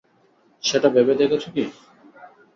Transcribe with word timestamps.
সেটা 0.63 0.87
ভেবে 0.95 1.13
দেখেছ 1.15 1.43
কী? 1.53 1.63